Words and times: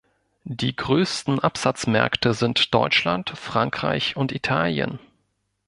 Die 0.45 0.75
größten 0.75 1.39
Absatzmärkte 1.41 2.33
sind 2.33 2.73
Deutschland, 2.73 3.29
Frankreich 3.37 4.17
und 4.17 4.31
Italien. 4.31 4.97